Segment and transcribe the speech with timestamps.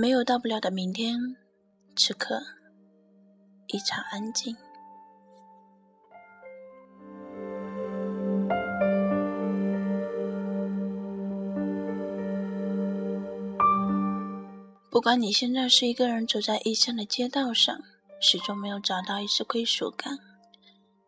[0.00, 1.34] 没有到不了的明天，
[1.96, 2.40] 此刻
[3.66, 4.56] 一场安静。
[14.88, 17.76] 不管你现在是一个人走在异乡的街道上，
[18.20, 20.16] 始终没有找到一丝归属感，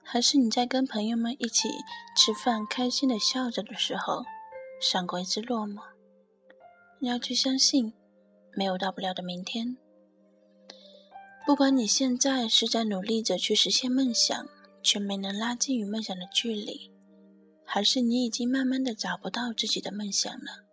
[0.02, 1.68] 还是你在跟朋友们一起
[2.16, 4.24] 吃饭，开心的笑着的时候，
[4.80, 5.80] 闪过一丝落寞。
[6.98, 7.92] 你要去相信，
[8.54, 9.76] 没有到不了的明天。
[11.46, 14.46] 不管你现在是在努力着去实现梦想，
[14.82, 16.92] 却没能拉近与梦想的距离，
[17.64, 20.64] 还是你已经慢慢的找不到自己的梦想了，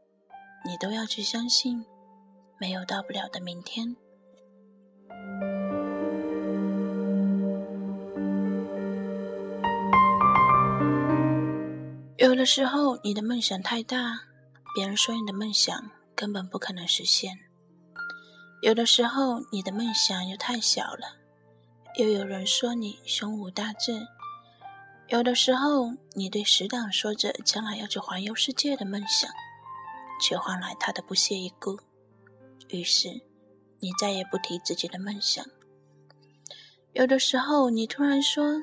[0.65, 1.85] 你都要去相信。
[2.59, 3.95] 没有到不了的明天。
[12.17, 14.21] 有的时候，你的梦想太大，
[14.75, 17.35] 别人说你的梦想根本不可能实现；
[18.61, 21.17] 有的时候，你的梦想又太小了，
[21.97, 24.01] 又有人说你胸无大志；
[25.09, 29.29] 有的时候，你对死党说着将来要去环游世界的梦想，
[30.19, 31.79] 却换来他的不屑一顾。
[32.69, 33.21] 于是，
[33.79, 35.45] 你再也不提自己的梦想。
[36.93, 38.59] 有的时候，你突然说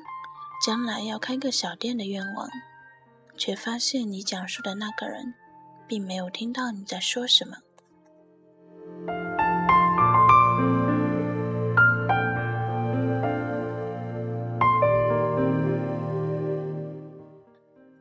[0.63, 2.49] 将来要开个小店的愿望，
[3.37, 5.33] 却发现你讲述的那个人，
[5.87, 7.57] 并没有听到你在说什么。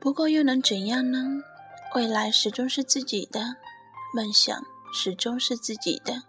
[0.04, 1.42] 不过又能怎样呢？
[1.94, 3.56] 未来始终是自己的
[4.14, 4.62] 梦想。
[4.92, 6.22] 始终是自己的，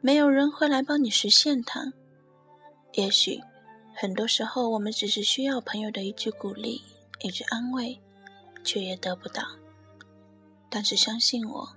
[0.00, 1.92] 没有人会来帮你实现它。
[2.92, 3.40] 也许
[3.96, 6.82] 很多时候，我们只是需要朋友的一句鼓励、
[7.20, 8.00] 一句安慰，
[8.62, 9.42] 却也得不到。
[10.70, 11.68] 但是相信我，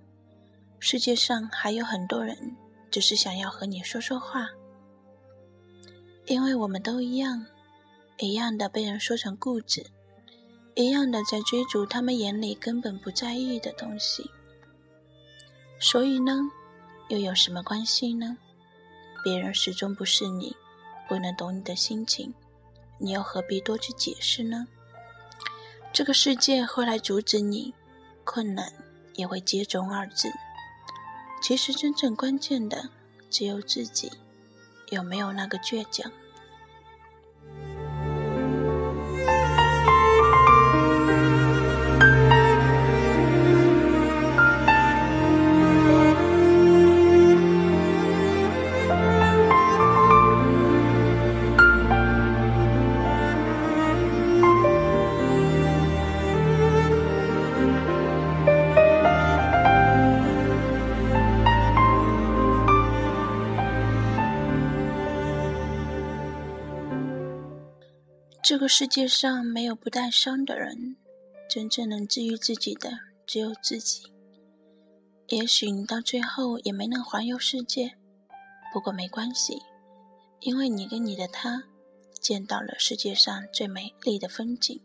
[0.78, 2.56] 世界上还有很多人，
[2.92, 4.50] 只是想要和你说说话。
[6.28, 7.44] 因为我们都一样，
[8.20, 9.84] 一样的被人说成固执，
[10.78, 14.30] 一样的在追逐他们眼里根本不在意的东西。
[15.80, 16.52] 所以呢，
[17.10, 18.38] 又有什么关系呢？
[19.24, 20.56] 别人始终不是你，
[21.10, 22.32] 不能懂你的心情，
[23.00, 24.68] 你又何必多去解释呢？
[25.92, 27.74] 这个世界会来阻止你，
[28.24, 28.72] 困难
[29.16, 30.32] 也会接踵而至。
[31.42, 32.92] 其实真正关键的
[33.32, 34.12] 只有自己，
[34.90, 36.12] 有没有那个倔强？
[68.48, 70.96] 这个世界上没有不带伤的人，
[71.50, 72.92] 真正能治愈自己的
[73.26, 74.04] 只有自己。
[75.28, 77.98] 也许你到最后也没能环游世界，
[78.72, 79.62] 不过没关系，
[80.40, 81.66] 因为你跟你的他
[82.22, 84.80] 见到了世界上最美丽的风景。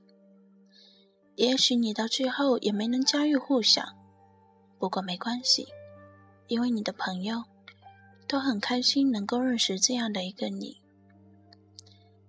[1.37, 3.85] 也许你到最后也没能家喻户晓，
[4.81, 5.69] 不过没关系，
[6.49, 7.45] 因为你的朋友
[8.27, 10.82] 都很开心能够认识这样的一个你。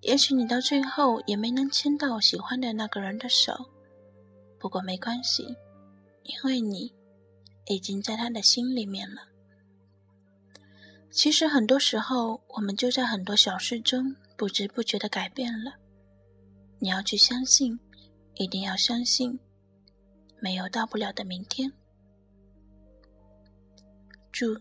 [0.04, 3.70] 也许你到最后也没能牵到喜欢的那个人的手，
[4.60, 5.44] 不过没关系，
[6.24, 6.94] 因为你
[7.68, 9.22] 已经在他的心里面了。
[11.10, 15.72] 其实很多时候，我们就在很多小事中不知不觉的改变了。
[16.80, 17.80] 你要去相信，
[18.36, 19.40] 一定要相信，
[20.42, 21.72] 没有到不了的明天。
[24.34, 24.54] 祝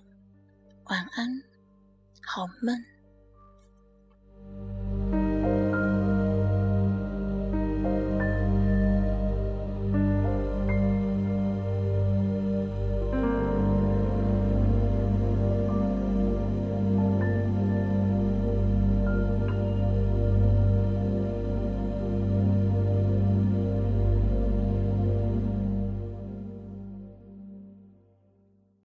[0.85, 1.43] 晚安，
[2.23, 2.92] 好梦。